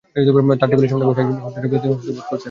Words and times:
তাঁর 0.59 0.69
টেবিলের 0.69 0.91
সামনে 0.91 1.05
বসা 1.09 1.21
একজন 1.23 1.37
হজযাত্রী 1.45 1.67
বললেন, 1.71 1.79
তিনি 1.83 1.89
অসুস্থ 1.93 2.09
বোধ 2.17 2.25
করছেন। 2.29 2.37